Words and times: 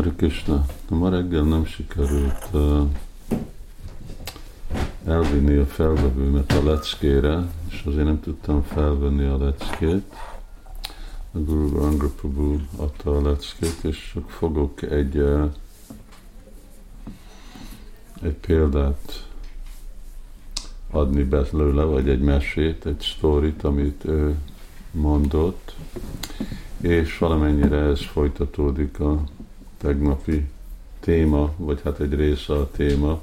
Hare 0.00 0.14
Krishna, 0.16 0.66
ma 0.88 1.08
reggel 1.08 1.42
nem 1.42 1.64
sikerült 1.64 2.48
uh, 2.52 2.86
elvinni 5.04 5.56
a 5.56 5.66
felvevőmet 5.66 6.52
a 6.52 6.64
leckére, 6.64 7.48
és 7.68 7.82
azért 7.86 8.04
nem 8.04 8.20
tudtam 8.20 8.62
felvenni 8.62 9.24
a 9.24 9.38
leckét. 9.38 10.14
A 11.32 11.38
Guru 11.38 11.78
Ranga 11.78 12.08
Prabhu 12.08 12.58
adta 12.76 13.16
a 13.16 13.22
leckét, 13.22 13.76
és 13.82 14.10
csak 14.12 14.30
fogok 14.30 14.82
egy, 14.82 15.16
uh, 15.16 15.52
egy 18.22 18.34
példát 18.34 19.28
adni 20.90 21.22
belőle, 21.22 21.82
vagy 21.82 22.08
egy 22.08 22.22
mesét, 22.22 22.86
egy 22.86 23.00
sztorit, 23.00 23.62
amit 23.62 24.04
ő 24.04 24.34
mondott, 24.90 25.74
és 26.80 27.18
valamennyire 27.18 27.76
ez 27.76 28.00
folytatódik 28.00 29.00
a 29.00 29.24
tegnapi 29.82 30.48
téma, 31.00 31.52
vagy 31.56 31.80
hát 31.84 32.00
egy 32.00 32.14
része 32.14 32.52
a 32.54 32.70
téma, 32.70 33.22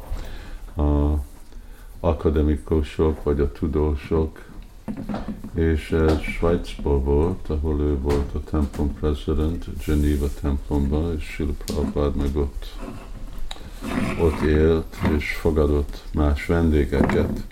a 0.75 1.20
akademikusok, 1.99 3.23
vagy 3.23 3.39
a 3.39 3.52
tudósok, 3.52 4.45
és 5.53 5.91
ez 5.91 6.20
Svájcban 6.20 7.03
volt, 7.03 7.49
ahol 7.49 7.79
ő 7.81 7.98
volt 7.99 8.34
a 8.34 8.43
templom 8.49 8.93
president, 8.93 9.65
Geneva 9.85 10.27
templomban, 10.41 11.15
és 11.17 11.23
Sila 11.23 11.51
Prabhupád 11.65 12.15
meg 12.15 12.35
ott, 12.35 12.65
ott 14.21 14.41
élt, 14.41 14.95
és 15.17 15.34
fogadott 15.34 16.03
más 16.13 16.45
vendégeket. 16.45 17.45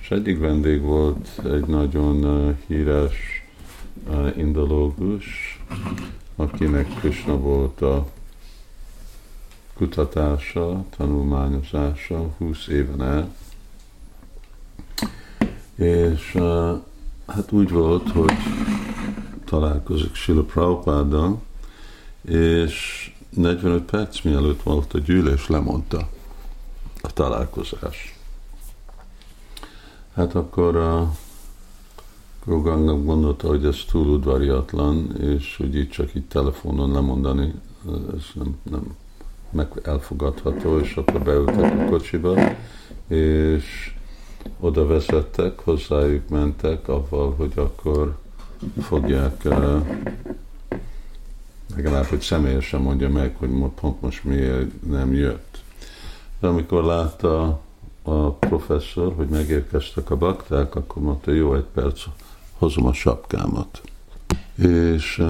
És 0.00 0.10
egyik 0.10 0.38
vendég 0.38 0.80
volt 0.80 1.40
egy 1.44 1.66
nagyon 1.66 2.56
híres 2.66 3.46
uh, 4.08 4.38
indológus, 4.38 5.60
akinek 6.36 6.86
Krishna 6.98 7.36
volt 7.36 7.80
a 7.80 8.06
kutatása, 9.74 10.84
tanulmányozása 10.96 12.30
20 12.38 12.66
éven 12.66 13.02
el. 13.02 13.34
És 15.74 16.34
uh, 16.34 16.80
hát 17.26 17.52
úgy 17.52 17.70
volt, 17.70 18.10
hogy 18.10 18.32
találkozik 19.44 20.14
Sila 20.14 20.42
Prabhupáddal, 20.42 21.42
és 22.24 23.12
45 23.30 23.82
perc 23.82 24.22
mielőtt 24.22 24.62
volt 24.62 24.94
a 24.94 24.98
gyűlés, 24.98 25.48
lemondta 25.48 26.08
a 27.00 27.12
találkozás. 27.12 28.18
Hát 30.14 30.34
akkor 30.34 30.76
a 30.76 31.14
Rogangnak 32.44 33.04
gondolta, 33.04 33.48
hogy 33.48 33.64
ez 33.64 33.76
túl 33.90 34.06
udvariatlan, 34.06 35.16
és 35.20 35.56
hogy 35.56 35.76
így 35.76 35.88
csak 35.88 36.14
így 36.14 36.24
telefonon 36.24 36.92
lemondani, 36.92 37.54
ez 38.16 38.24
nem, 38.34 38.56
nem 38.62 38.96
meg 39.54 39.68
elfogadható, 39.82 40.78
és 40.78 40.96
akkor 40.96 41.20
beültek 41.20 41.80
a 41.80 41.84
kocsiba, 41.84 42.34
és 43.08 43.94
oda 44.60 44.86
vezettek, 44.86 45.58
hozzájuk 45.58 46.28
mentek, 46.28 46.88
avval, 46.88 47.34
hogy 47.36 47.52
akkor 47.54 48.16
fogják 48.80 49.42
legalább, 51.74 52.04
hogy 52.04 52.20
személyesen 52.20 52.80
mondja 52.80 53.08
meg, 53.08 53.36
hogy 53.36 53.48
pont 53.80 54.00
most 54.00 54.24
miért 54.24 54.82
nem 54.88 55.14
jött. 55.14 55.62
De 56.40 56.46
amikor 56.46 56.84
látta 56.84 57.60
a 58.02 58.30
professzor, 58.30 59.12
hogy 59.16 59.28
megérkeztek 59.28 60.10
a 60.10 60.16
bakták, 60.16 60.74
akkor 60.74 61.02
mondta, 61.02 61.30
jó, 61.30 61.54
egy 61.54 61.66
perc, 61.74 62.02
hozom 62.58 62.86
a 62.86 62.92
sapkámat. 62.92 63.80
És 64.54 65.24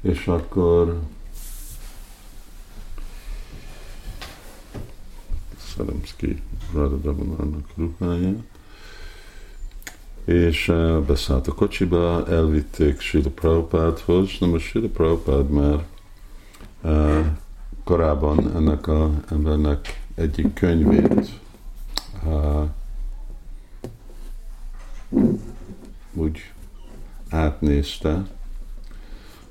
és 0.00 0.26
akkor 0.26 1.00
Szalemszki 5.76 6.42
Radadabanarnak 6.72 7.68
ruháját, 7.76 8.42
és 10.24 10.68
uh, 10.68 10.98
beszállt 10.98 11.48
a 11.48 11.54
kocsiba, 11.54 12.26
elvitték 12.28 13.00
Sila 13.00 13.30
Prabhupádhoz, 13.30 14.30
na 14.40 14.46
most 14.46 14.66
Sila 14.66 14.88
Prabhupád 14.88 15.50
már 15.50 15.86
uh, 16.82 17.26
korábban 17.84 18.56
ennek 18.56 18.86
a 18.86 19.10
embernek 19.30 20.02
egyik 20.14 20.54
könyvét 20.54 21.30
uh, 22.24 22.68
úgy 26.12 26.52
átnézte, 27.28 28.26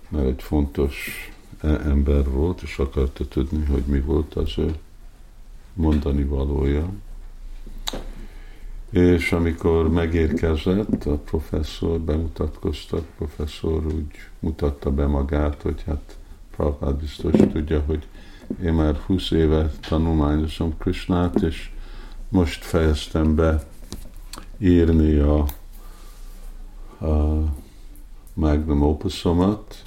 mert 0.09 0.27
egy 0.27 0.41
fontos 0.41 1.29
e, 1.61 1.67
ember 1.67 2.29
volt, 2.29 2.61
és 2.61 2.77
akarta 2.77 3.27
tudni, 3.27 3.65
hogy 3.65 3.83
mi 3.85 3.99
volt 3.99 4.33
az 4.33 4.53
ő 4.57 4.75
mondani 5.73 6.23
valója. 6.23 6.89
És 8.89 9.31
amikor 9.31 9.89
megérkezett, 9.89 11.05
a 11.05 11.17
professzor, 11.17 11.99
bemutatkoztak, 11.99 12.99
a 12.99 13.13
professzor 13.17 13.85
úgy 13.85 14.11
mutatta 14.39 14.91
be 14.91 15.05
magát, 15.05 15.61
hogy 15.61 15.83
hát 15.85 16.17
Prabhupád 16.55 16.95
biztos 16.95 17.33
tudja, 17.51 17.83
hogy 17.85 18.07
én 18.63 18.73
már 18.73 18.95
20 18.95 19.31
éve 19.31 19.71
tanulmányozom 19.87 20.77
Krishnát, 20.77 21.41
és 21.41 21.69
most 22.29 22.63
fejeztem 22.63 23.35
be 23.35 23.63
írni 24.57 25.17
a, 25.17 25.45
a 27.05 27.43
magnum 28.39 28.81
opusomat, 28.81 29.83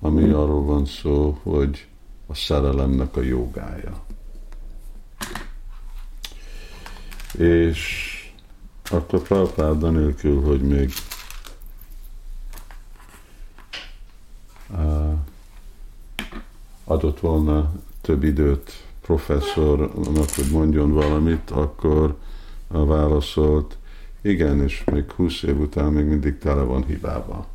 ami 0.00 0.30
arról 0.30 0.64
van 0.64 0.86
szó, 0.86 1.38
hogy 1.42 1.86
a 2.26 2.34
szerelemnek 2.34 3.16
a 3.16 3.20
jogája. 3.20 4.04
És 7.38 8.08
akkor 8.90 9.22
Prabhupáda 9.22 9.90
nélkül, 9.90 10.42
hogy 10.42 10.60
még 10.60 10.92
adott 16.84 17.20
volna 17.20 17.72
több 18.00 18.22
időt 18.22 18.84
professzornak, 19.00 20.30
hogy 20.34 20.50
mondjon 20.50 20.92
valamit, 20.92 21.50
akkor 21.50 22.16
válaszolt, 22.68 23.76
igen, 24.20 24.62
és 24.62 24.84
még 24.84 25.10
20 25.10 25.42
év 25.42 25.60
után 25.60 25.92
még 25.92 26.04
mindig 26.04 26.38
tele 26.38 26.62
van 26.62 26.84
hibával. 26.84 27.46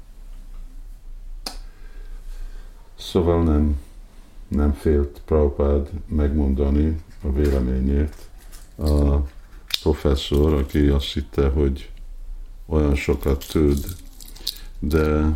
Szóval 3.16 3.44
nem, 3.44 3.80
nem 4.48 4.74
félt 4.74 5.22
Prabhupád 5.26 5.90
megmondani 6.08 7.04
a 7.22 7.32
véleményét. 7.32 8.16
A 8.78 9.18
professzor, 9.82 10.54
aki 10.54 10.88
azt 10.88 11.14
hitte, 11.14 11.50
hogy 11.50 11.92
olyan 12.66 12.96
sokat 12.96 13.46
tud, 13.52 13.86
de 14.80 15.34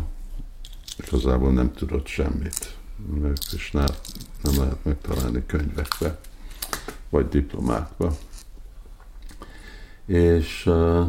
igazából 1.06 1.52
nem 1.52 1.72
tudott 1.72 2.06
semmit, 2.06 2.76
is 3.52 3.70
nem 4.42 4.54
lehet 4.56 4.84
megtalálni 4.84 5.42
könyvekbe, 5.46 6.18
vagy 7.08 7.28
diplomákba. 7.28 8.16
És 10.06 10.66
uh, 10.66 11.06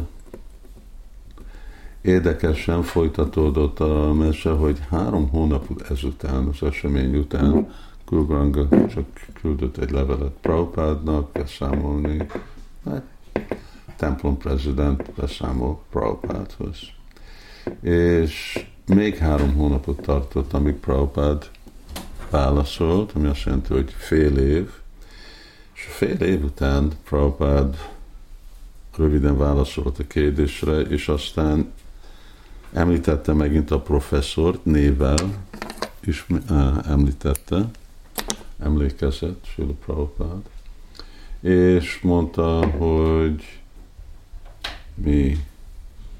érdekesen 2.02 2.82
folytatódott 2.82 3.80
a 3.80 4.12
mese, 4.12 4.50
hogy 4.50 4.78
három 4.90 5.28
hónap 5.28 5.82
ezután, 5.88 6.46
az 6.46 6.62
esemény 6.62 7.16
után 7.16 7.72
Kulgranga 8.04 8.86
csak 8.86 9.04
küldött 9.40 9.76
egy 9.76 9.90
levelet 9.90 10.32
Prabhupádnak, 10.40 11.32
beszámolni, 11.32 12.26
hát, 12.84 13.02
templom 13.96 14.38
prezident 14.38 15.10
beszámol 15.12 15.82
Prabhupádhoz. 15.90 16.78
És 17.80 18.66
még 18.86 19.16
három 19.16 19.54
hónapot 19.54 20.00
tartott, 20.00 20.52
amíg 20.52 20.74
Prabhupád 20.74 21.50
válaszolt, 22.30 23.12
ami 23.12 23.26
azt 23.26 23.44
jelenti, 23.44 23.72
hogy 23.72 23.90
fél 23.96 24.36
év, 24.36 24.70
és 25.74 25.82
fél 25.82 26.20
év 26.20 26.44
után 26.44 26.92
Prabhupád 27.04 27.76
röviden 28.96 29.38
válaszolt 29.38 29.98
a 29.98 30.06
kérdésre, 30.06 30.80
és 30.80 31.08
aztán 31.08 31.72
Említette 32.72 33.32
megint 33.32 33.70
a 33.70 33.80
professzort 33.80 34.64
névvel, 34.64 35.46
is 36.00 36.26
említette, 36.86 37.70
emlékezett 38.58 39.44
Sula 39.44 39.72
Prabhupád, 39.72 40.48
és 41.40 42.00
mondta, 42.00 42.66
hogy 42.66 43.60
mi 44.94 45.44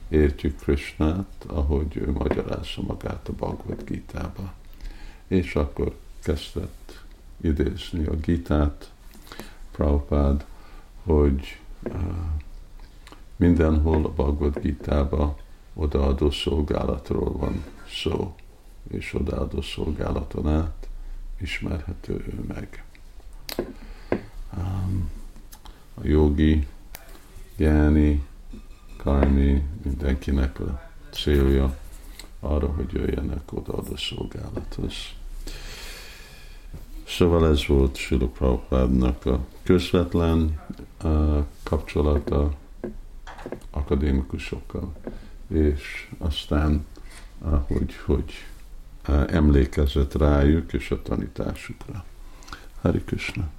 értjük 0.08 0.60
Krishnát, 0.60 1.44
ahogy 1.46 1.96
ő 1.96 2.12
magyarázza 2.12 2.82
magát 2.87 3.28
a 3.28 3.32
Bhagavad 3.32 3.84
Gita-ba. 3.84 4.52
És 5.26 5.55
akkor 5.55 5.96
kezdett 6.22 7.02
idézni 7.40 8.06
a 8.06 8.16
Gitát, 8.16 8.90
Prabhupád, 9.70 10.44
hogy 11.02 11.58
uh, 11.82 12.00
mindenhol 13.37 14.05
a 14.05 14.08
Bhagavad 14.08 14.58
Gita-ba 14.60 15.37
odaadó 15.74 16.30
szolgálatról 16.30 17.32
van 17.32 17.64
szó, 18.02 18.34
és 18.90 19.14
odaadó 19.14 19.60
szolgálaton 19.60 20.48
át 20.48 20.88
ismerhető 21.40 22.12
ő 22.12 22.44
meg. 22.46 22.84
Um, 24.56 25.10
a 25.94 26.06
jogi, 26.06 26.66
gyáni, 27.56 28.26
karmi, 28.96 29.62
mindenkinek 29.82 30.60
a 30.60 30.90
célja 31.10 31.76
arra, 32.40 32.66
hogy 32.66 32.92
jöjjenek 32.92 33.52
odaadó 33.52 33.96
szolgálathoz. 33.96 34.94
Szóval 37.06 37.48
ez 37.48 37.66
volt 37.66 37.96
Sila 37.96 38.26
Prabhupádnak 38.26 39.26
a 39.26 39.44
közvetlen 39.62 40.60
uh, 41.04 41.44
kapcsolata 41.62 42.54
akadémikusokkal, 43.70 44.92
és 45.48 46.08
aztán 46.18 46.86
uh, 47.38 47.60
hogy, 47.66 47.94
uh, 49.08 49.24
emlékezett 49.34 50.14
rájuk 50.14 50.72
és 50.72 50.90
a 50.90 51.02
tanításukra. 51.02 52.04
Hari 52.80 53.02
Krishna. 53.04 53.48